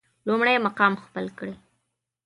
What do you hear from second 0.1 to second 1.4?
لومړی مقام خپل